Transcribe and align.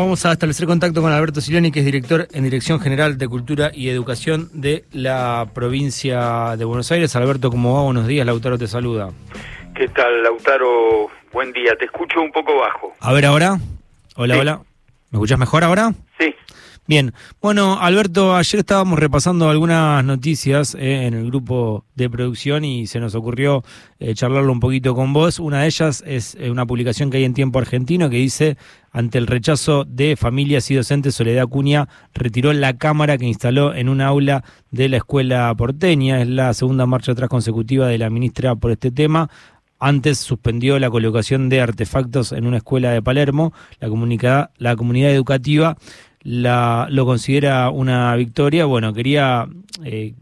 Vamos 0.00 0.24
a 0.24 0.32
establecer 0.32 0.66
contacto 0.66 1.02
con 1.02 1.12
Alberto 1.12 1.42
Silioni, 1.42 1.70
que 1.70 1.80
es 1.80 1.84
director 1.84 2.26
en 2.32 2.42
Dirección 2.42 2.80
General 2.80 3.18
de 3.18 3.28
Cultura 3.28 3.70
y 3.74 3.90
Educación 3.90 4.48
de 4.54 4.86
la 4.92 5.46
provincia 5.52 6.56
de 6.56 6.64
Buenos 6.64 6.90
Aires. 6.90 7.14
Alberto, 7.16 7.50
¿cómo 7.50 7.74
va? 7.74 7.82
Buenos 7.82 8.06
días, 8.06 8.24
Lautaro 8.24 8.56
te 8.56 8.66
saluda. 8.66 9.10
¿Qué 9.74 9.88
tal, 9.88 10.22
Lautaro? 10.22 11.08
Buen 11.34 11.52
día, 11.52 11.76
te 11.78 11.84
escucho 11.84 12.18
un 12.22 12.32
poco 12.32 12.56
bajo. 12.58 12.94
A 12.98 13.12
ver 13.12 13.26
ahora. 13.26 13.58
Hola, 14.16 14.38
hola. 14.38 14.60
¿Me 15.10 15.18
escuchás 15.18 15.38
mejor 15.38 15.64
ahora? 15.64 15.92
Bien, 16.90 17.14
bueno, 17.40 17.78
Alberto, 17.80 18.34
ayer 18.34 18.58
estábamos 18.58 18.98
repasando 18.98 19.48
algunas 19.48 20.04
noticias 20.04 20.74
eh, 20.74 21.06
en 21.06 21.14
el 21.14 21.26
grupo 21.26 21.84
de 21.94 22.10
producción 22.10 22.64
y 22.64 22.88
se 22.88 22.98
nos 22.98 23.14
ocurrió 23.14 23.62
eh, 24.00 24.12
charlarlo 24.14 24.50
un 24.50 24.58
poquito 24.58 24.92
con 24.96 25.12
vos. 25.12 25.38
Una 25.38 25.60
de 25.60 25.66
ellas 25.68 26.02
es 26.04 26.34
eh, 26.34 26.50
una 26.50 26.66
publicación 26.66 27.08
que 27.08 27.18
hay 27.18 27.24
en 27.24 27.32
Tiempo 27.32 27.60
Argentino 27.60 28.10
que 28.10 28.16
dice, 28.16 28.56
ante 28.90 29.18
el 29.18 29.28
rechazo 29.28 29.84
de 29.84 30.16
familias 30.16 30.68
y 30.72 30.74
docentes, 30.74 31.14
Soledad 31.14 31.44
Acuña 31.44 31.88
retiró 32.12 32.52
la 32.52 32.76
cámara 32.76 33.18
que 33.18 33.26
instaló 33.26 33.72
en 33.72 33.88
un 33.88 34.00
aula 34.00 34.42
de 34.72 34.88
la 34.88 34.96
escuela 34.96 35.54
porteña. 35.54 36.20
Es 36.20 36.26
la 36.26 36.52
segunda 36.54 36.86
marcha 36.86 37.12
atrás 37.12 37.28
consecutiva 37.28 37.86
de 37.86 37.98
la 37.98 38.10
ministra 38.10 38.56
por 38.56 38.72
este 38.72 38.90
tema. 38.90 39.30
Antes 39.78 40.18
suspendió 40.18 40.76
la 40.80 40.90
colocación 40.90 41.48
de 41.50 41.60
artefactos 41.60 42.32
en 42.32 42.48
una 42.48 42.56
escuela 42.56 42.90
de 42.90 43.00
Palermo. 43.00 43.52
La, 43.78 43.88
comunidad, 43.88 44.50
la 44.58 44.74
comunidad 44.74 45.12
educativa 45.12 45.76
la, 46.22 46.86
lo 46.90 47.06
considera 47.06 47.70
una 47.70 48.14
victoria. 48.16 48.64
Bueno, 48.64 48.92
quería 48.92 49.46
eh, 49.84 50.14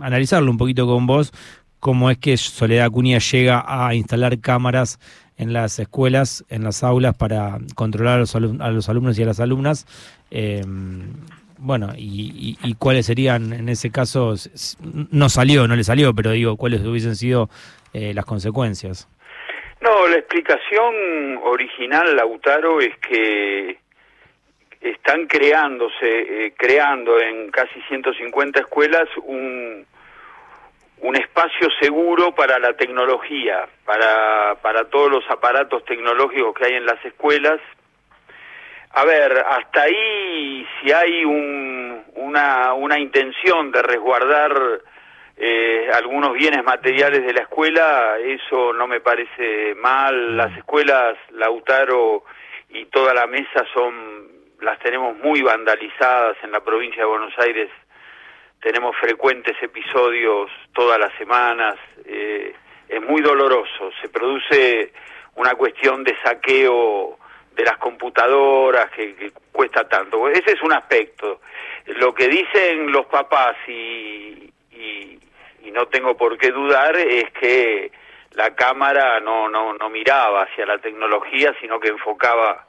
analizarlo 0.00 0.50
un 0.50 0.58
poquito 0.58 0.86
con 0.86 1.06
vos, 1.06 1.32
cómo 1.80 2.10
es 2.10 2.18
que 2.18 2.36
Soledad 2.36 2.86
Acuña 2.86 3.18
llega 3.18 3.64
a 3.66 3.94
instalar 3.94 4.38
cámaras 4.40 4.98
en 5.36 5.52
las 5.52 5.78
escuelas, 5.78 6.44
en 6.48 6.64
las 6.64 6.84
aulas, 6.84 7.16
para 7.16 7.58
controlar 7.74 8.16
a 8.16 8.18
los, 8.18 8.34
a 8.34 8.38
los 8.38 8.88
alumnos 8.88 9.18
y 9.18 9.22
a 9.22 9.26
las 9.26 9.40
alumnas. 9.40 9.86
Eh, 10.30 10.62
bueno, 11.58 11.92
y, 11.96 12.58
y, 12.60 12.74
cuáles 12.74 13.06
serían 13.06 13.52
en 13.52 13.68
ese 13.68 13.90
caso, 13.90 14.34
no 14.82 15.28
salió, 15.28 15.68
no 15.68 15.76
le 15.76 15.84
salió, 15.84 16.12
pero 16.12 16.32
digo, 16.32 16.56
cuáles 16.56 16.82
hubiesen 16.82 17.14
sido 17.14 17.48
eh, 17.92 18.12
las 18.14 18.24
consecuencias. 18.24 19.08
No, 19.80 20.08
la 20.08 20.16
explicación 20.16 21.38
original, 21.44 22.16
Lautaro, 22.16 22.80
es 22.80 22.96
que 22.98 23.78
están 24.82 25.26
creándose, 25.26 26.46
eh, 26.46 26.54
creando 26.56 27.20
en 27.20 27.50
casi 27.50 27.80
150 27.82 28.60
escuelas 28.60 29.08
un, 29.24 29.86
un 30.98 31.16
espacio 31.16 31.68
seguro 31.80 32.34
para 32.34 32.58
la 32.58 32.74
tecnología, 32.74 33.66
para, 33.84 34.56
para 34.60 34.84
todos 34.90 35.10
los 35.10 35.30
aparatos 35.30 35.84
tecnológicos 35.84 36.54
que 36.54 36.66
hay 36.66 36.74
en 36.74 36.86
las 36.86 37.02
escuelas. 37.04 37.60
A 38.90 39.04
ver, 39.04 39.32
hasta 39.38 39.82
ahí, 39.82 40.66
si 40.80 40.92
hay 40.92 41.24
un, 41.24 42.04
una, 42.14 42.74
una 42.74 42.98
intención 42.98 43.70
de 43.72 43.82
resguardar 43.82 44.52
eh, 45.36 45.88
algunos 45.94 46.34
bienes 46.34 46.62
materiales 46.62 47.24
de 47.24 47.32
la 47.32 47.42
escuela, 47.42 48.16
eso 48.18 48.72
no 48.72 48.86
me 48.86 49.00
parece 49.00 49.74
mal. 49.76 50.36
Las 50.36 50.56
escuelas, 50.58 51.16
Lautaro 51.30 52.24
y 52.68 52.84
toda 52.86 53.14
la 53.14 53.26
mesa 53.26 53.64
son 53.72 54.41
las 54.62 54.78
tenemos 54.78 55.16
muy 55.18 55.42
vandalizadas 55.42 56.36
en 56.42 56.52
la 56.52 56.60
provincia 56.60 57.02
de 57.02 57.08
Buenos 57.08 57.36
Aires, 57.38 57.68
tenemos 58.60 58.96
frecuentes 58.96 59.56
episodios 59.60 60.50
todas 60.72 60.98
las 61.00 61.12
semanas, 61.14 61.76
eh, 62.04 62.54
es 62.88 63.02
muy 63.02 63.22
doloroso, 63.22 63.90
se 64.00 64.08
produce 64.08 64.92
una 65.34 65.54
cuestión 65.56 66.04
de 66.04 66.16
saqueo 66.22 67.18
de 67.54 67.64
las 67.64 67.76
computadoras 67.78 68.90
que, 68.92 69.32
cuesta 69.50 69.86
tanto. 69.88 70.28
Ese 70.28 70.52
es 70.52 70.62
un 70.62 70.72
aspecto. 70.72 71.40
Lo 71.86 72.14
que 72.14 72.28
dicen 72.28 72.90
los 72.90 73.06
papás 73.06 73.56
y, 73.66 74.50
y, 74.70 75.18
y, 75.64 75.70
no 75.72 75.86
tengo 75.88 76.16
por 76.16 76.38
qué 76.38 76.50
dudar 76.50 76.96
es 76.96 77.30
que 77.32 77.90
la 78.32 78.54
cámara 78.54 79.20
no, 79.20 79.48
no, 79.48 79.74
no 79.74 79.90
miraba 79.90 80.44
hacia 80.44 80.64
la 80.64 80.78
tecnología, 80.78 81.54
sino 81.60 81.78
que 81.80 81.88
enfocaba 81.88 82.66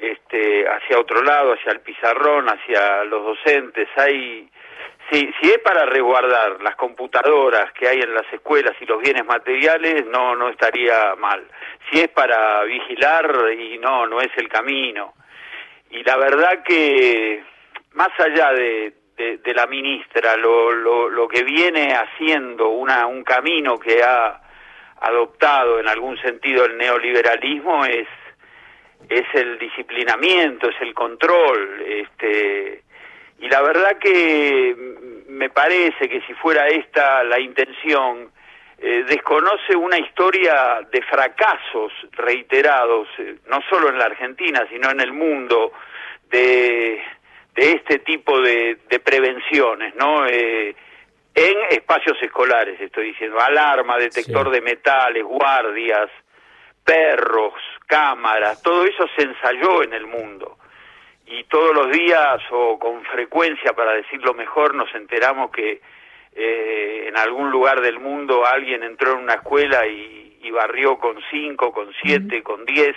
este, 0.00 0.66
hacia 0.66 0.98
otro 0.98 1.22
lado, 1.22 1.52
hacia 1.52 1.72
el 1.72 1.80
pizarrón, 1.80 2.48
hacia 2.48 3.04
los 3.04 3.24
docentes. 3.24 3.88
Hay, 3.96 4.48
si, 5.10 5.32
es 5.42 5.58
para 5.58 5.84
resguardar 5.86 6.62
las 6.62 6.76
computadoras 6.76 7.72
que 7.72 7.88
hay 7.88 8.00
en 8.00 8.14
las 8.14 8.30
escuelas 8.32 8.74
y 8.80 8.86
los 8.86 9.00
bienes 9.02 9.24
materiales, 9.26 10.06
no, 10.06 10.36
no 10.36 10.48
estaría 10.48 11.14
mal. 11.16 11.44
Si 11.90 12.00
es 12.00 12.08
para 12.08 12.62
vigilar, 12.64 13.52
y 13.58 13.78
no, 13.78 14.06
no 14.06 14.20
es 14.20 14.30
el 14.36 14.48
camino. 14.48 15.14
Y 15.90 16.02
la 16.04 16.16
verdad 16.16 16.62
que, 16.62 17.42
más 17.92 18.10
allá 18.18 18.52
de, 18.52 18.94
de, 19.16 19.54
la 19.54 19.66
ministra, 19.66 20.36
lo, 20.36 20.72
lo, 20.72 21.10
lo 21.10 21.28
que 21.28 21.42
viene 21.42 21.92
haciendo, 21.94 22.68
una, 22.68 23.06
un 23.06 23.22
camino 23.24 23.78
que 23.78 24.02
ha 24.02 24.40
adoptado 25.00 25.80
en 25.80 25.88
algún 25.88 26.16
sentido 26.18 26.64
el 26.66 26.76
neoliberalismo 26.76 27.84
es 27.84 28.06
es 29.08 29.26
el 29.34 29.58
disciplinamiento, 29.58 30.68
es 30.68 30.80
el 30.80 30.94
control, 30.94 31.82
este, 31.86 32.82
y 33.40 33.48
la 33.48 33.62
verdad 33.62 33.98
que 33.98 34.76
me 35.28 35.50
parece 35.50 36.08
que 36.08 36.20
si 36.22 36.34
fuera 36.34 36.68
esta 36.68 37.24
la 37.24 37.40
intención, 37.40 38.30
eh, 38.78 39.04
desconoce 39.06 39.76
una 39.76 39.98
historia 39.98 40.80
de 40.90 41.02
fracasos 41.02 41.92
reiterados, 42.12 43.08
eh, 43.18 43.36
no 43.48 43.60
solo 43.68 43.88
en 43.90 43.98
la 43.98 44.06
Argentina, 44.06 44.66
sino 44.70 44.90
en 44.90 45.00
el 45.00 45.12
mundo, 45.12 45.72
de, 46.30 47.02
de 47.54 47.72
este 47.72 47.98
tipo 48.00 48.40
de, 48.40 48.78
de 48.88 49.00
prevenciones, 49.00 49.94
¿no? 49.96 50.26
Eh, 50.26 50.74
en 51.34 51.56
espacios 51.70 52.16
escolares, 52.22 52.80
estoy 52.80 53.08
diciendo, 53.08 53.38
alarma, 53.40 53.98
detector 53.98 54.50
de 54.50 54.60
metales, 54.60 55.24
guardias, 55.24 56.10
perros, 56.84 57.54
cámaras, 57.86 58.62
todo 58.62 58.84
eso 58.84 59.06
se 59.16 59.22
ensayó 59.22 59.82
en 59.82 59.92
el 59.92 60.06
mundo. 60.06 60.58
Y 61.26 61.44
todos 61.44 61.74
los 61.74 61.90
días, 61.92 62.40
o 62.50 62.78
con 62.78 63.04
frecuencia, 63.04 63.72
para 63.72 63.92
decirlo 63.92 64.34
mejor, 64.34 64.74
nos 64.74 64.92
enteramos 64.94 65.50
que 65.52 65.80
eh, 66.34 67.04
en 67.08 67.16
algún 67.16 67.50
lugar 67.50 67.80
del 67.80 67.98
mundo 67.98 68.46
alguien 68.46 68.82
entró 68.82 69.12
en 69.12 69.24
una 69.24 69.34
escuela 69.34 69.86
y, 69.86 70.18
barrió 70.50 70.98
con 70.98 71.16
cinco, 71.30 71.72
con 71.72 71.92
siete, 72.02 72.42
con 72.42 72.64
diez. 72.64 72.96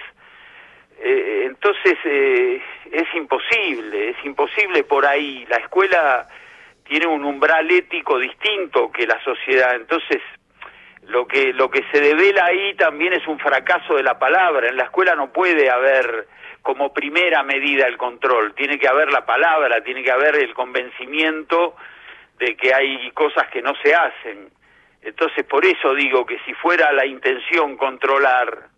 Eh, 0.99 1.43
entonces 1.45 1.93
eh, 2.03 2.59
es 2.91 3.13
imposible, 3.13 4.09
es 4.09 4.25
imposible 4.25 4.83
por 4.83 5.05
ahí. 5.05 5.45
La 5.47 5.57
escuela 5.57 6.27
tiene 6.83 7.05
un 7.05 7.23
umbral 7.23 7.69
ético 7.69 8.17
distinto 8.17 8.91
que 8.91 9.05
la 9.05 9.23
sociedad. 9.23 9.75
Entonces 9.75 10.19
lo 11.07 11.27
que 11.27 11.53
lo 11.53 11.69
que 11.69 11.83
se 11.91 11.99
devela 11.99 12.45
ahí 12.45 12.75
también 12.75 13.13
es 13.13 13.27
un 13.27 13.39
fracaso 13.39 13.95
de 13.95 14.03
la 14.03 14.17
palabra. 14.17 14.67
En 14.67 14.77
la 14.77 14.83
escuela 14.83 15.15
no 15.15 15.31
puede 15.31 15.69
haber 15.69 16.27
como 16.61 16.93
primera 16.93 17.43
medida 17.43 17.87
el 17.87 17.97
control, 17.97 18.53
tiene 18.55 18.79
que 18.79 18.87
haber 18.87 19.11
la 19.11 19.25
palabra, 19.25 19.83
tiene 19.83 20.01
que 20.01 20.11
haber 20.11 20.35
el 20.35 20.53
convencimiento 20.53 21.75
de 22.39 22.55
que 22.55 22.73
hay 22.73 23.11
cosas 23.11 23.47
que 23.49 23.61
no 23.61 23.73
se 23.83 23.93
hacen. 23.93 24.49
Entonces, 25.01 25.45
por 25.45 25.65
eso 25.65 25.93
digo 25.93 26.25
que 26.25 26.39
si 26.45 26.53
fuera 26.53 26.91
la 26.93 27.05
intención 27.05 27.75
controlar, 27.75 28.69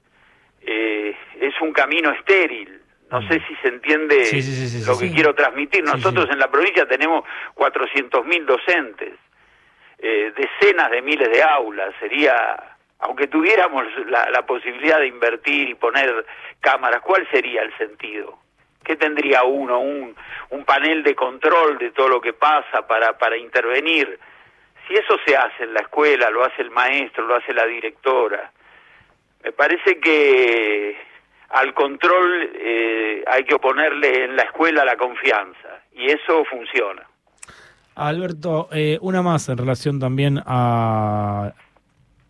eh, 0.62 1.16
es 1.40 1.54
un 1.62 1.72
camino 1.72 2.12
estéril. 2.12 2.82
No 3.12 3.22
sé 3.28 3.40
si 3.48 3.56
se 3.58 3.68
entiende 3.68 4.28
lo 4.88 4.98
que 4.98 5.12
quiero 5.12 5.36
transmitir. 5.36 5.84
Nosotros 5.84 6.28
en 6.32 6.40
la 6.40 6.50
provincia 6.50 6.88
tenemos 6.88 7.24
400.000 7.56 8.46
docentes. 8.46 9.14
Eh, 9.98 10.34
decenas 10.36 10.92
de 10.92 11.02
miles 11.02 11.30
de 11.30 11.42
aulas, 11.42 11.94
sería, 12.00 12.78
aunque 13.00 13.28
tuviéramos 13.28 13.86
la, 14.08 14.46
posibilidad 14.46 15.00
de 15.00 15.08
invertir 15.08 15.70
y 15.70 15.76
poner 15.76 16.26
cámaras, 16.60 17.02
¿cuál 17.02 17.28
sería 17.32 17.62
el 17.62 17.76
sentido? 17.78 18.38
¿Qué 18.84 18.96
tendría 18.96 19.44
uno? 19.44 19.80
Un, 19.80 20.16
un 20.52 20.66
panel 20.66 21.02
de 21.02 21.16
control 21.16 21.78
de 21.78 21.92
todo 21.92 22.10
lo 22.10 22.22
que 22.22 22.34
pasa 22.34 22.86
para, 22.88 23.18
para 23.18 23.38
intervenir. 23.38 24.20
Si 24.88 24.94
eso 24.94 25.18
se 25.26 25.36
hace 25.36 25.64
en 25.64 25.74
la 25.74 25.82
escuela, 25.82 26.30
lo 26.30 26.44
hace 26.44 26.62
el 26.62 26.70
maestro, 26.70 27.26
lo 27.26 27.36
hace 27.36 27.54
la 27.54 27.66
directora, 27.66 28.52
me 29.46 29.52
parece 29.52 30.00
que 30.00 30.98
al 31.50 31.72
control 31.76 32.52
eh, 32.56 33.24
hay 33.28 33.44
que 33.44 33.54
oponerle 33.54 34.24
en 34.24 34.36
la 34.36 34.42
escuela 34.42 34.84
la 34.84 34.98
confianza 34.98 35.84
y 35.94 36.08
eso 36.08 36.44
funciona. 36.46 37.08
Alberto, 37.96 38.68
eh, 38.72 39.00
una 39.02 39.22
más 39.22 39.48
en 39.50 39.58
relación 39.58 40.00
también 40.00 40.42
a 40.46 41.54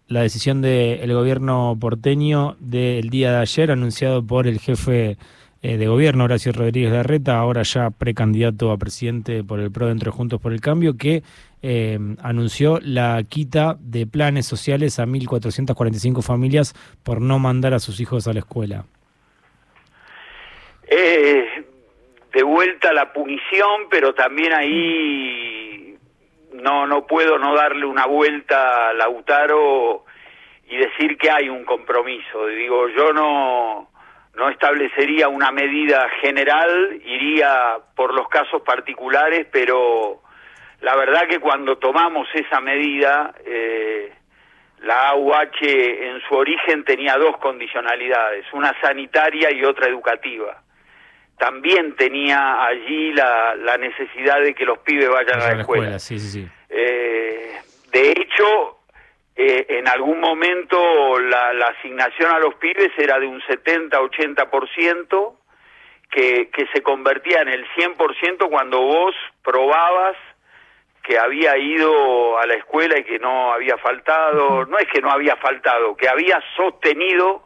la 0.07 0.21
decisión 0.21 0.61
del 0.61 1.11
gobierno 1.13 1.75
porteño 1.79 2.55
del 2.59 3.09
día 3.09 3.31
de 3.31 3.37
ayer, 3.37 3.71
anunciado 3.71 4.25
por 4.25 4.45
el 4.45 4.59
jefe 4.59 5.17
eh, 5.63 5.77
de 5.77 5.87
gobierno, 5.87 6.25
Horacio 6.25 6.51
Rodríguez 6.51 6.91
Larreta, 6.91 7.39
ahora 7.39 7.63
ya 7.63 7.89
precandidato 7.89 8.71
a 8.71 8.77
presidente 8.77 9.43
por 9.43 9.59
el 9.59 9.71
PRO 9.71 9.87
dentro 9.87 10.11
de 10.11 10.17
Juntos 10.17 10.39
por 10.39 10.53
el 10.53 10.61
Cambio, 10.61 10.95
que 10.95 11.23
eh, 11.63 11.97
anunció 12.21 12.79
la 12.83 13.23
quita 13.27 13.75
de 13.79 14.05
planes 14.05 14.45
sociales 14.45 14.99
a 14.99 15.07
1.445 15.07 16.21
familias 16.21 16.75
por 17.01 17.19
no 17.19 17.39
mandar 17.39 17.73
a 17.73 17.79
sus 17.79 17.99
hijos 17.99 18.27
a 18.27 18.33
la 18.33 18.39
escuela. 18.39 18.85
Eh, 20.87 21.45
vuelta 22.43 22.93
la 22.93 23.11
punición, 23.11 23.87
pero 23.89 24.13
también 24.13 24.53
ahí 24.53 25.54
no 26.61 26.87
no 26.87 27.05
puedo 27.05 27.37
no 27.37 27.55
darle 27.55 27.85
una 27.85 28.05
vuelta 28.05 28.89
a 28.89 28.93
Lautaro 28.93 30.05
y 30.67 30.77
decir 30.77 31.17
que 31.17 31.29
hay 31.29 31.49
un 31.49 31.63
compromiso. 31.65 32.47
Digo, 32.47 32.87
yo 32.89 33.13
no 33.13 33.89
no 34.35 34.49
establecería 34.49 35.29
una 35.29 35.51
medida 35.51 36.09
general, 36.21 36.99
iría 37.05 37.77
por 37.95 38.13
los 38.13 38.27
casos 38.27 38.61
particulares, 38.63 39.47
pero 39.51 40.21
la 40.81 40.95
verdad 40.95 41.27
que 41.27 41.39
cuando 41.39 41.77
tomamos 41.77 42.27
esa 42.33 42.59
medida, 42.59 43.33
eh, 43.45 44.13
la 44.79 45.09
AUH 45.09 45.61
en 45.61 46.21
su 46.27 46.35
origen 46.35 46.83
tenía 46.83 47.15
dos 47.17 47.37
condicionalidades, 47.37 48.45
una 48.53 48.73
sanitaria 48.81 49.51
y 49.53 49.63
otra 49.63 49.87
educativa. 49.87 50.61
También 51.37 51.95
tenía 51.95 52.63
allí 52.65 53.13
la, 53.13 53.55
la 53.55 53.77
necesidad 53.77 54.41
de 54.41 54.53
que 54.53 54.65
los 54.65 54.79
pibes 54.79 55.09
vayan 55.09 55.41
a 55.41 55.53
la, 55.53 55.61
escuela. 55.61 55.99
Sí, 55.99 56.17
sí, 56.19 56.29
sí. 56.29 56.47
Eh, 56.69 57.59
de 57.91 58.11
hecho, 58.11 58.79
eh, 59.35 59.65
en 59.69 59.87
algún 59.87 60.19
momento 60.19 61.19
la, 61.19 61.53
la, 61.53 61.67
asignación 61.67 62.31
a 62.31 62.39
los 62.39 62.55
pibes 62.55 62.91
era 62.97 63.19
de 63.19 63.27
un 63.27 63.41
70-80%, 63.41 65.35
que, 66.09 66.49
que 66.49 66.67
se 66.73 66.81
convertía 66.81 67.41
en 67.41 67.49
el 67.49 67.65
100% 67.75 68.49
cuando 68.49 68.81
vos 68.81 69.15
probabas 69.43 70.15
que 71.03 71.19
había 71.19 71.57
ido 71.57 72.39
a 72.39 72.47
la 72.47 72.55
escuela 72.55 72.97
y 72.97 73.03
que 73.03 73.19
no 73.19 73.53
había 73.53 73.77
faltado, 73.77 74.65
no 74.65 74.77
es 74.77 74.87
que 74.87 75.01
no 75.01 75.11
había 75.11 75.35
faltado, 75.35 75.95
que 75.95 76.07
había 76.07 76.41
sostenido 76.55 77.43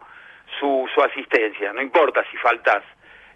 su, 0.60 0.88
su 0.94 1.02
asistencia, 1.02 1.74
no 1.74 1.82
importa 1.82 2.24
si 2.32 2.38
faltás 2.38 2.84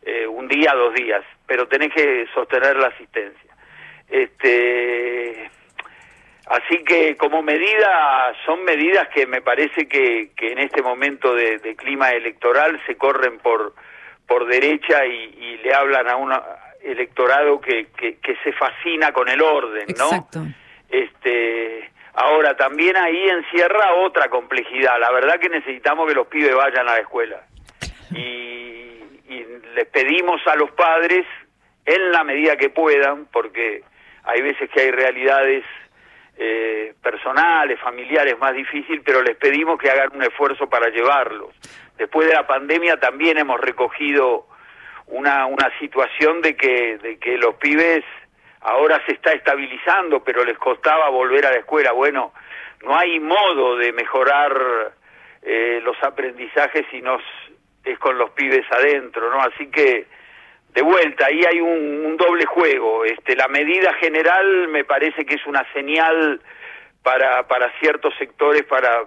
eh, 0.06 0.28
un 0.28 0.48
día, 0.48 0.74
dos 0.74 0.94
días, 0.94 1.24
pero 1.46 1.68
tenés 1.68 1.94
que 1.94 2.26
sostener 2.34 2.78
la 2.78 2.88
asistencia. 2.88 3.56
Este, 4.10 5.50
Así 6.46 6.84
que 6.84 7.16
como 7.16 7.42
medida, 7.42 8.34
son 8.46 8.66
medidas 8.66 9.08
que 9.10 9.26
me 9.26 9.42
parece 9.42 9.88
que, 9.88 10.32
que 10.36 10.52
en 10.52 10.60
este 10.60 10.82
momento 10.82 11.34
de, 11.34 11.58
de, 11.60 11.76
clima 11.76 12.12
electoral 12.12 12.82
se 12.86 12.98
corren 12.98 13.38
por, 13.40 13.74
por 14.28 14.46
derecha 14.46 15.06
y, 15.06 15.36
y 15.40 15.58
le 15.64 15.74
hablan 15.74 16.10
a 16.10 16.18
un 16.18 16.34
electorado 16.82 17.62
que, 17.62 17.88
que, 17.98 18.18
que, 18.18 18.36
se 18.44 18.52
fascina 18.52 19.14
con 19.14 19.30
el 19.30 19.42
orden, 19.42 19.88
¿no? 19.98 20.06
Exacto. 20.06 20.42
Este, 20.90 21.90
ahora, 22.14 22.58
también 22.58 22.98
ahí 22.98 23.24
encierra 23.30 23.94
otra 24.06 24.30
complejidad. 24.30 25.00
La 25.00 25.12
verdad 25.12 25.40
que 25.40 25.48
necesitamos 25.48 26.10
que 26.10 26.16
los 26.16 26.28
pibes 26.28 26.54
vayan 26.54 26.90
a 26.90 26.96
la 26.96 27.00
escuela. 27.00 27.42
Y, 28.14 28.73
y 29.34 29.76
les 29.76 29.86
pedimos 29.88 30.46
a 30.48 30.56
los 30.56 30.72
padres, 30.72 31.26
en 31.86 32.12
la 32.12 32.24
medida 32.24 32.56
que 32.56 32.70
puedan, 32.70 33.26
porque 33.26 33.84
hay 34.24 34.42
veces 34.42 34.70
que 34.70 34.82
hay 34.82 34.92
realidades 34.92 35.66
eh, 36.38 36.94
personales, 37.02 37.80
familiares 37.80 38.38
más 38.40 38.54
difícil, 38.54 39.02
pero 39.04 39.22
les 39.22 39.36
pedimos 39.38 39.80
que 39.80 39.90
hagan 39.90 40.16
un 40.16 40.24
esfuerzo 40.24 40.70
para 40.70 40.90
llevarlos. 40.90 41.54
Después 41.98 42.28
de 42.28 42.34
la 42.34 42.48
pandemia 42.48 43.00
también 43.00 43.38
hemos 43.38 43.60
recogido 43.60 44.48
una, 45.08 45.46
una 45.46 45.78
situación 45.80 46.42
de 46.42 46.56
que, 46.56 46.98
de 46.98 47.20
que 47.20 47.38
los 47.38 47.56
pibes 47.56 48.04
ahora 48.62 49.02
se 49.06 49.14
está 49.14 49.34
estabilizando, 49.34 50.24
pero 50.24 50.44
les 50.44 50.58
costaba 50.58 51.10
volver 51.10 51.46
a 51.46 51.52
la 51.52 51.58
escuela. 51.58 51.92
Bueno, 51.92 52.34
no 52.84 52.98
hay 52.98 53.20
modo 53.20 53.78
de 53.78 53.92
mejorar 53.92 54.94
eh, 55.42 55.82
los 55.84 56.02
aprendizajes 56.02 56.86
si 56.90 57.02
no 57.02 57.20
es 57.84 58.00
con 58.00 58.18
los 58.18 58.32
pibes 58.32 58.66
adentro, 58.72 59.30
¿no? 59.30 59.42
Así 59.42 59.68
que 59.68 60.06
de 60.74 60.82
vuelta, 60.82 61.28
ahí 61.28 61.42
hay 61.48 61.62
un, 61.62 62.06
un, 62.06 62.18
doble 62.18 62.46
juego. 62.46 63.06
Este, 63.06 63.36
la 63.36 63.48
medida 63.48 63.94
general 63.96 64.68
me 64.70 64.84
parece 64.84 65.26
que 65.26 65.36
es 65.36 65.46
una 65.46 65.64
señal 65.72 66.42
para, 67.04 67.48
para 67.48 67.72
ciertos 67.80 68.14
sectores 68.18 68.64
para, 68.64 69.04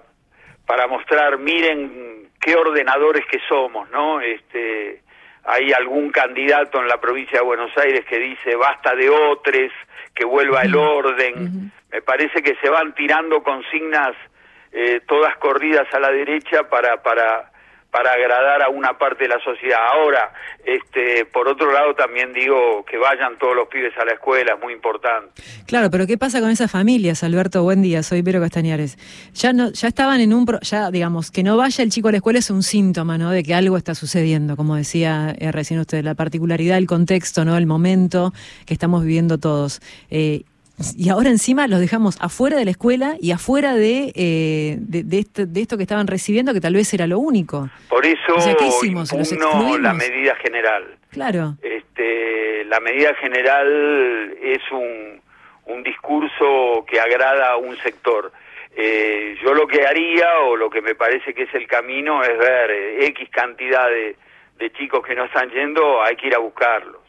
para 0.67 0.87
mostrar, 0.87 1.38
miren 1.38 2.28
qué 2.40 2.55
ordenadores 2.55 3.25
que 3.26 3.40
somos, 3.49 3.90
¿no? 3.90 4.20
Este, 4.20 5.02
hay 5.44 5.72
algún 5.72 6.11
candidato 6.11 6.81
en 6.81 6.88
la 6.88 7.00
provincia 7.00 7.40
de 7.40 7.44
Buenos 7.44 7.76
Aires 7.79 8.05
que 8.05 8.19
dice 8.19 8.55
basta 8.55 8.94
de 8.94 9.08
otros, 9.08 9.72
que 10.14 10.25
vuelva 10.25 10.62
el 10.62 10.76
orden. 10.76 11.34
Uh 11.34 11.46
-huh. 11.46 11.70
Me 11.93 12.02
parece 12.02 12.43
que 12.43 12.56
se 12.56 12.69
van 12.69 12.94
tirando 12.94 13.43
consignas 13.43 14.14
eh, 14.72 15.00
todas 15.06 15.37
corridas 15.38 15.87
a 15.93 15.99
la 15.99 16.11
derecha 16.11 16.69
para, 16.69 17.02
para 17.02 17.50
para 17.96 18.12
agradar 18.12 18.62
a 18.62 18.69
una 18.69 18.98
parte 18.98 19.25
de 19.25 19.31
la 19.31 19.40
sociedad. 19.43 19.78
Ahora, 19.94 20.31
este, 20.66 21.25
por 21.25 21.48
otro 21.48 21.72
lado, 21.72 21.94
también 21.94 22.31
digo 22.34 22.84
que 22.84 22.98
vayan 22.98 23.38
todos 23.38 23.56
los 23.56 23.69
pibes 23.69 23.96
a 23.96 24.04
la 24.04 24.12
escuela, 24.12 24.52
es 24.52 24.60
muy 24.60 24.75
importante. 24.75 25.31
Claro, 25.66 25.90
pero 25.90 26.06
¿qué 26.06 26.19
pasa 26.19 26.43
con 26.43 26.50
esas 26.50 26.70
familias, 26.70 27.25
Alberto? 27.25 27.62
Buen 27.62 27.81
día, 27.81 28.02
soy 28.02 28.22
Pero 28.22 28.38
Castañares. 28.38 28.98
Ya 29.32 29.54
no, 29.54 29.70
ya 29.70 29.88
estaban 29.88 30.20
en 30.20 30.34
un, 30.34 30.44
pro, 30.44 30.60
ya 30.60 30.90
digamos, 30.90 31.31
que 31.31 31.43
no 31.43 31.56
vaya 31.56 31.82
el 31.82 31.88
chico 31.88 32.08
a 32.08 32.10
la 32.10 32.19
escuela 32.19 32.38
es 32.38 32.50
un 32.50 32.62
síntoma, 32.62 33.16
¿no? 33.16 33.31
De 33.31 33.43
que 33.43 33.54
algo 33.54 33.78
está 33.78 33.94
sucediendo, 33.94 34.56
como 34.56 34.76
decía 34.76 35.34
eh, 35.38 35.50
recién 35.50 35.81
usted, 35.81 36.04
la 36.04 36.14
particularidad, 36.14 36.76
el 36.76 36.87
contexto, 36.87 37.46
¿no? 37.46 37.56
El 37.56 37.64
momento 37.64 38.34
que 38.66 38.75
estamos 38.75 39.04
viviendo 39.04 39.38
todos. 39.38 39.81
Eh, 40.10 40.43
y 40.96 41.08
ahora 41.08 41.31
encima 41.31 41.67
los 41.69 41.81
dejamos 41.81 42.19
afuera 42.20 42.56
de 42.56 42.64
la 42.64 42.70
escuela 42.70 43.17
y 43.20 43.32
afuera 43.32 43.75
de, 43.75 44.12
eh, 44.14 44.76
de, 44.78 45.02
de, 45.05 45.19
esto, 45.19 45.46
de, 45.46 45.61
esto, 45.62 45.76
que 45.76 45.82
estaban 45.82 46.06
recibiendo, 46.06 46.52
que 46.52 46.61
tal 46.61 46.75
vez 46.75 46.93
era 46.93 47.06
lo 47.06 47.19
único. 47.19 47.69
Por 47.88 48.05
eso 48.05 48.34
o 48.37 48.40
sea, 48.40 48.55
¿qué 48.55 48.67
hicimos? 48.67 49.12
¿Los 49.12 49.32
la 49.81 49.94
medida 49.94 50.34
general. 50.37 50.84
Claro. 51.11 51.55
Este, 51.62 52.64
la 52.67 52.81
medida 52.81 53.14
general 53.14 54.37
es 54.43 54.61
un, 54.70 55.20
un 55.67 55.82
discurso 55.82 56.84
que 56.87 57.00
agrada 57.00 57.52
a 57.52 57.56
un 57.56 57.76
sector. 57.79 58.32
Eh, 58.76 59.38
yo 59.43 59.55
lo 59.55 59.67
que 59.67 59.87
haría, 59.87 60.40
o 60.40 60.56
lo 60.56 60.69
que 60.69 60.82
me 60.82 60.94
parece 60.94 61.32
que 61.32 61.44
es 61.44 61.55
el 61.55 61.67
camino, 61.67 62.22
es 62.22 62.37
ver 62.37 62.70
eh, 62.70 63.06
X 63.06 63.31
cantidad 63.31 63.88
de, 63.88 64.17
de 64.58 64.72
chicos 64.72 65.05
que 65.06 65.14
no 65.14 65.25
están 65.25 65.49
yendo, 65.50 66.02
hay 66.02 66.17
que 66.17 66.26
ir 66.26 66.34
a 66.34 66.38
buscarlos. 66.38 67.06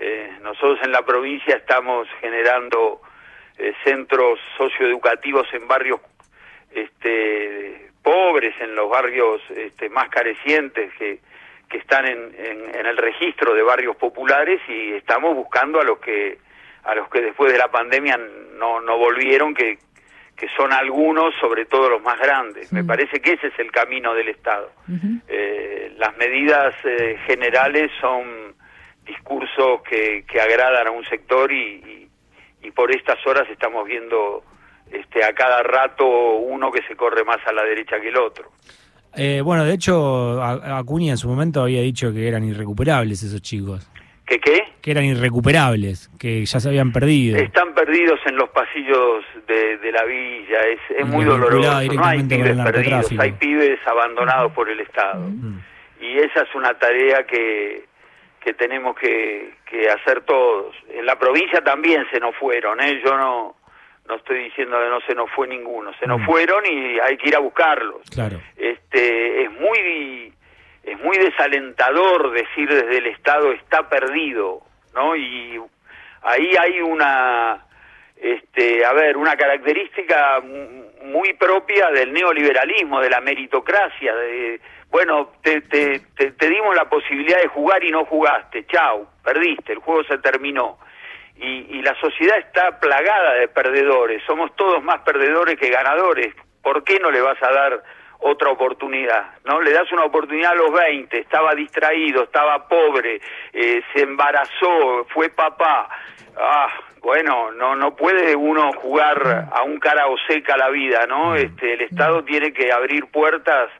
Eh, 0.00 0.38
nosotros 0.42 0.78
en 0.82 0.92
la 0.92 1.02
provincia 1.02 1.56
estamos 1.56 2.08
generando 2.20 3.00
eh, 3.58 3.74
centros 3.84 4.38
socioeducativos 4.56 5.46
en 5.52 5.66
barrios 5.66 6.00
este, 6.70 7.90
pobres, 8.02 8.54
en 8.60 8.74
los 8.74 8.88
barrios 8.88 9.40
este, 9.50 9.88
más 9.88 10.08
carecientes 10.08 10.92
que, 10.98 11.20
que 11.68 11.78
están 11.78 12.06
en, 12.06 12.34
en, 12.38 12.74
en, 12.74 12.86
el 12.86 12.96
registro 12.96 13.54
de 13.54 13.62
barrios 13.62 13.96
populares 13.96 14.60
y 14.68 14.92
estamos 14.92 15.34
buscando 15.34 15.80
a 15.80 15.84
los 15.84 15.98
que 15.98 16.38
a 16.84 16.94
los 16.94 17.08
que 17.10 17.20
después 17.20 17.52
de 17.52 17.58
la 17.58 17.68
pandemia 17.68 18.18
no, 18.56 18.80
no 18.80 18.96
volvieron, 18.96 19.52
que, 19.52 19.78
que 20.36 20.48
son 20.56 20.72
algunos, 20.72 21.34
sobre 21.40 21.66
todo 21.66 21.90
los 21.90 22.02
más 22.02 22.18
grandes. 22.18 22.68
Sí. 22.68 22.74
Me 22.74 22.84
parece 22.84 23.20
que 23.20 23.32
ese 23.32 23.48
es 23.48 23.58
el 23.58 23.70
camino 23.70 24.14
del 24.14 24.28
Estado. 24.28 24.70
Uh 24.88 24.92
-huh. 24.92 25.20
eh, 25.28 25.92
las 25.98 26.16
medidas 26.16 26.74
eh, 26.84 27.18
generales 27.26 27.90
son 28.00 28.54
discursos 29.08 29.82
que, 29.88 30.24
que 30.30 30.40
agradan 30.40 30.86
a 30.86 30.90
un 30.90 31.04
sector 31.04 31.50
y, 31.50 32.08
y, 32.62 32.66
y, 32.66 32.70
por 32.70 32.94
estas 32.94 33.18
horas 33.26 33.48
estamos 33.50 33.86
viendo 33.86 34.44
este, 34.90 35.24
a 35.24 35.32
cada 35.32 35.62
rato 35.62 36.06
uno 36.06 36.70
que 36.70 36.82
se 36.82 36.94
corre 36.94 37.24
más 37.24 37.38
a 37.46 37.52
la 37.52 37.64
derecha 37.64 38.00
que 38.00 38.08
el 38.08 38.16
otro. 38.16 38.50
Eh, 39.16 39.40
bueno, 39.42 39.64
de 39.64 39.74
hecho, 39.74 40.40
Acuña 40.42 41.12
en 41.12 41.18
su 41.18 41.28
momento 41.28 41.62
había 41.62 41.80
dicho 41.80 42.12
que 42.12 42.28
eran 42.28 42.44
irrecuperables 42.44 43.22
esos 43.22 43.42
chicos. 43.42 43.90
¿Que 44.26 44.38
qué? 44.38 44.62
Que 44.82 44.90
eran 44.90 45.04
irrecuperables, 45.04 46.10
que 46.20 46.44
ya 46.44 46.60
se 46.60 46.68
habían 46.68 46.92
perdido. 46.92 47.38
Están 47.38 47.72
perdidos 47.74 48.20
en 48.26 48.36
los 48.36 48.50
pasillos 48.50 49.24
de, 49.46 49.78
de 49.78 49.90
la 49.90 50.04
villa, 50.04 50.60
es, 50.70 50.98
es 50.98 51.06
muy 51.06 51.24
doloroso. 51.24 51.66
No 51.94 52.04
hay 52.04 52.22
pibes 52.22 52.56
perdidos, 52.58 53.12
hay 53.18 53.32
pibes 53.32 53.80
abandonados 53.86 54.52
-huh. 54.52 54.54
por 54.54 54.68
el 54.68 54.80
Estado. 54.80 55.26
-huh. 55.26 55.62
Y 56.00 56.18
esa 56.18 56.42
es 56.42 56.54
una 56.54 56.74
tarea 56.78 57.26
que, 57.26 57.87
que 58.40 58.54
tenemos 58.54 58.96
que, 58.96 59.54
que, 59.66 59.88
hacer 59.88 60.22
todos. 60.22 60.74
En 60.88 61.06
la 61.06 61.18
provincia 61.18 61.60
también 61.60 62.06
se 62.10 62.20
nos 62.20 62.34
fueron, 62.36 62.80
¿eh? 62.80 63.00
yo 63.04 63.16
no 63.16 63.56
no 64.08 64.14
estoy 64.14 64.44
diciendo 64.44 64.78
que 64.78 64.88
no 64.88 65.00
se 65.02 65.14
nos 65.14 65.30
fue 65.32 65.46
ninguno, 65.46 65.92
se 66.00 66.06
nos 66.06 66.20
mm. 66.22 66.24
fueron 66.24 66.64
y 66.64 66.98
hay 66.98 67.18
que 67.18 67.28
ir 67.28 67.36
a 67.36 67.40
buscarlos. 67.40 68.00
Claro. 68.10 68.40
Este 68.56 69.42
es 69.42 69.50
muy 69.52 70.32
es 70.82 70.98
muy 71.00 71.18
desalentador 71.18 72.32
decir 72.32 72.68
desde 72.68 72.98
el 72.98 73.06
Estado 73.08 73.52
está 73.52 73.88
perdido, 73.90 74.62
¿no? 74.94 75.14
Y 75.14 75.60
ahí 76.22 76.50
hay 76.58 76.80
una 76.80 77.66
este, 78.16 78.84
a 78.84 78.92
ver, 78.92 79.16
una 79.16 79.36
característica 79.36 80.42
muy 81.10 81.32
propia 81.34 81.90
del 81.90 82.12
neoliberalismo, 82.12 83.00
de 83.00 83.10
la 83.10 83.20
meritocracia, 83.20 84.14
de 84.14 84.60
bueno, 84.90 85.32
te, 85.42 85.60
te, 85.62 86.00
te, 86.16 86.32
te, 86.32 86.48
dimos 86.48 86.74
la 86.74 86.88
posibilidad 86.88 87.40
de 87.42 87.48
jugar 87.48 87.84
y 87.84 87.90
no 87.90 88.06
jugaste, 88.06 88.66
chau, 88.66 89.06
perdiste, 89.22 89.74
el 89.74 89.80
juego 89.80 90.02
se 90.04 90.18
terminó. 90.18 90.78
Y, 91.36 91.76
y, 91.76 91.82
la 91.82 91.94
sociedad 92.00 92.38
está 92.38 92.80
plagada 92.80 93.34
de 93.34 93.48
perdedores, 93.48 94.22
somos 94.26 94.54
todos 94.56 94.82
más 94.82 95.02
perdedores 95.02 95.58
que 95.58 95.70
ganadores. 95.70 96.34
¿Por 96.62 96.82
qué 96.84 96.98
no 96.98 97.10
le 97.10 97.20
vas 97.20 97.40
a 97.42 97.52
dar 97.52 97.82
otra 98.20 98.50
oportunidad, 98.50 99.38
¿no? 99.44 99.60
Le 99.60 99.72
das 99.72 99.90
una 99.92 100.04
oportunidad 100.04 100.52
a 100.52 100.56
los 100.56 100.72
20, 100.72 101.18
estaba 101.18 101.54
distraído, 101.54 102.24
estaba 102.24 102.66
pobre, 102.68 103.20
eh, 103.52 103.82
se 103.92 104.02
embarazó, 104.02 105.06
fue 105.08 105.28
papá. 105.30 105.88
Ah, 106.36 106.68
bueno, 107.00 107.52
no 107.52 107.76
no 107.76 107.94
puede 107.94 108.34
uno 108.34 108.72
jugar 108.72 109.48
a 109.52 109.62
un 109.62 109.78
cara 109.78 110.06
o 110.08 110.16
seca 110.26 110.56
la 110.56 110.68
vida, 110.68 111.06
¿no? 111.06 111.36
Este, 111.36 111.74
el 111.74 111.82
Estado 111.82 112.24
tiene 112.24 112.52
que 112.52 112.72
abrir 112.72 113.06
puertas 113.06 113.70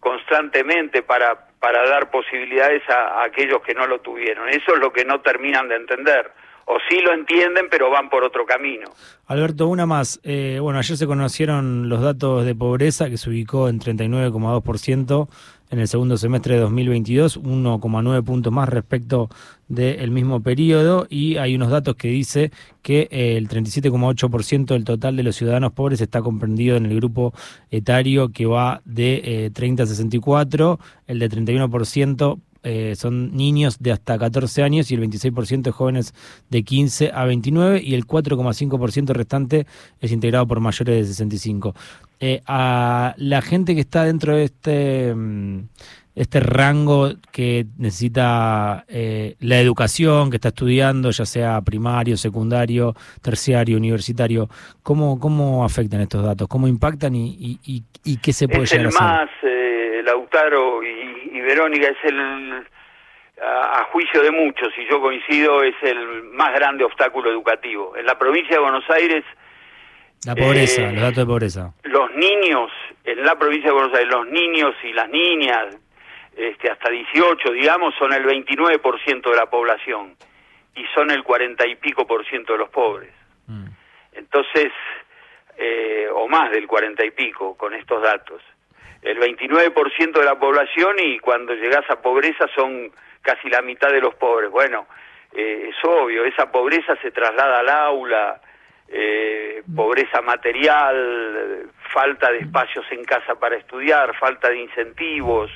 constantemente 0.00 1.02
para 1.02 1.52
para 1.62 1.88
dar 1.88 2.10
posibilidades 2.10 2.82
a, 2.90 3.22
aquellos 3.22 3.62
que 3.62 3.72
no 3.72 3.86
lo 3.86 4.00
tuvieron. 4.00 4.48
Eso 4.48 4.74
es 4.74 4.80
lo 4.80 4.92
que 4.92 5.04
no 5.04 5.20
terminan 5.20 5.68
de 5.68 5.76
entender. 5.76 6.32
O 6.66 6.76
sí 6.88 7.00
lo 7.00 7.12
entienden, 7.12 7.66
pero 7.70 7.90
van 7.90 8.08
por 8.08 8.24
otro 8.24 8.44
camino. 8.46 8.88
Alberto, 9.26 9.68
una 9.68 9.86
más. 9.86 10.20
Eh, 10.22 10.58
bueno, 10.60 10.78
ayer 10.78 10.96
se 10.96 11.06
conocieron 11.06 11.88
los 11.88 12.00
datos 12.00 12.44
de 12.44 12.54
pobreza 12.54 13.10
que 13.10 13.18
se 13.18 13.30
ubicó 13.30 13.68
en 13.68 13.80
39,2% 13.80 15.28
en 15.72 15.78
el 15.78 15.88
segundo 15.88 16.18
semestre 16.18 16.56
de 16.56 16.60
2022, 16.60 17.40
1,9 17.40 18.22
puntos 18.24 18.52
más 18.52 18.68
respecto 18.68 19.30
del 19.68 20.10
mismo 20.10 20.42
periodo 20.42 21.06
y 21.08 21.38
hay 21.38 21.54
unos 21.54 21.70
datos 21.70 21.96
que 21.96 22.08
dice 22.08 22.52
que 22.82 23.08
el 23.10 23.48
37,8% 23.48 24.66
del 24.66 24.84
total 24.84 25.16
de 25.16 25.22
los 25.22 25.34
ciudadanos 25.34 25.72
pobres 25.72 26.02
está 26.02 26.20
comprendido 26.20 26.76
en 26.76 26.84
el 26.84 26.96
grupo 26.96 27.32
etario 27.70 28.32
que 28.32 28.44
va 28.44 28.82
de 28.84 29.50
30 29.54 29.82
eh, 29.82 29.84
a 29.84 29.86
64, 29.86 30.78
el 31.06 31.18
de 31.18 31.30
31% 31.30 32.38
eh, 32.62 32.94
son 32.96 33.36
niños 33.36 33.78
de 33.80 33.92
hasta 33.92 34.18
14 34.18 34.62
años 34.62 34.90
y 34.90 34.94
el 34.94 35.00
26% 35.00 35.62
de 35.62 35.70
jóvenes 35.72 36.14
de 36.48 36.62
15 36.62 37.10
a 37.12 37.24
29 37.24 37.82
y 37.82 37.94
el 37.94 38.06
4,5% 38.06 39.08
restante 39.12 39.66
es 40.00 40.12
integrado 40.12 40.46
por 40.46 40.60
mayores 40.60 41.08
de 41.08 41.12
65. 41.12 41.74
Eh, 42.20 42.40
a 42.46 43.14
la 43.16 43.42
gente 43.42 43.74
que 43.74 43.80
está 43.80 44.04
dentro 44.04 44.36
de 44.36 44.44
este, 44.44 45.12
mm, 45.12 45.68
este 46.14 46.40
rango 46.40 47.10
que 47.32 47.64
necesita 47.78 48.84
eh, 48.88 49.34
la 49.40 49.58
educación, 49.58 50.30
que 50.30 50.36
está 50.36 50.48
estudiando, 50.48 51.10
ya 51.10 51.24
sea 51.24 51.60
primario, 51.62 52.16
secundario, 52.16 52.94
terciario, 53.22 53.76
universitario, 53.78 54.48
¿cómo, 54.82 55.18
cómo 55.18 55.64
afectan 55.64 56.00
estos 56.02 56.24
datos? 56.24 56.48
¿Cómo 56.48 56.68
impactan 56.68 57.14
y, 57.14 57.58
y, 57.64 58.16
qué 58.18 58.32
se 58.32 58.46
puede 58.46 58.66
llegar 58.66 58.86
a 58.86 58.88
hacer? 58.88 59.02
más, 59.02 59.30
eh, 59.42 60.02
Lautaro 60.04 60.82
y, 60.82 61.40
Verónica, 61.40 61.88
es 61.88 62.04
el, 62.04 62.20
a, 63.40 63.88
juicio 63.90 64.22
de 64.22 64.30
muchos, 64.30 64.68
y 64.78 64.88
yo 64.90 65.00
coincido, 65.00 65.62
es 65.62 65.74
el 65.82 66.24
más 66.34 66.52
grande 66.54 66.84
obstáculo 66.84 67.30
educativo. 67.30 67.96
En 67.96 68.06
la 68.06 68.18
provincia 68.18 68.56
de 68.56 68.62
Buenos 68.62 68.88
Aires 68.90 69.24
la 70.24 70.36
pobreza, 70.36 70.82
eh, 70.82 70.92
los 70.92 71.02
datos 71.02 71.16
de 71.16 71.26
pobreza. 71.26 71.74
Los 71.82 72.14
niños, 72.14 72.70
en 73.04 73.24
la 73.24 73.36
provincia 73.36 73.70
de 73.70 73.74
Buenos 73.74 73.94
Aires, 73.94 74.12
los 74.12 74.28
niños 74.28 74.72
y 74.84 74.92
las 74.92 75.08
niñas, 75.08 75.76
este, 76.36 76.70
hasta 76.70 76.90
18, 76.90 77.52
digamos, 77.52 77.94
son 77.96 78.12
el 78.12 78.24
29% 78.24 79.30
de 79.30 79.36
la 79.36 79.46
población 79.46 80.16
y 80.74 80.84
son 80.94 81.10
el 81.10 81.22
40 81.22 81.66
y 81.66 81.76
pico 81.76 82.06
por 82.06 82.26
ciento 82.26 82.52
de 82.52 82.58
los 82.58 82.70
pobres. 82.70 83.12
Mm. 83.46 83.66
Entonces, 84.12 84.72
eh, 85.56 86.08
o 86.12 86.26
más 86.28 86.50
del 86.50 86.66
40 86.66 87.04
y 87.04 87.10
pico 87.10 87.56
con 87.56 87.74
estos 87.74 88.02
datos. 88.02 88.42
El 89.02 89.18
29% 89.18 90.12
de 90.12 90.24
la 90.24 90.38
población 90.38 90.96
y 90.98 91.18
cuando 91.18 91.54
llegas 91.54 91.84
a 91.90 92.00
pobreza 92.00 92.46
son 92.54 92.90
casi 93.20 93.48
la 93.48 93.60
mitad 93.60 93.90
de 93.90 94.00
los 94.00 94.14
pobres. 94.14 94.50
Bueno, 94.50 94.86
eh, 95.34 95.70
es 95.70 95.76
obvio, 95.84 96.24
esa 96.24 96.50
pobreza 96.50 96.96
se 97.02 97.10
traslada 97.10 97.60
al 97.60 97.68
aula, 97.68 98.40
eh, 98.88 99.62
pobreza 99.74 100.20
material, 100.20 101.68
falta 101.92 102.30
de 102.30 102.38
espacios 102.38 102.84
en 102.90 103.04
casa 103.04 103.34
para 103.34 103.56
estudiar, 103.56 104.16
falta 104.18 104.48
de 104.48 104.58
incentivos, 104.58 105.50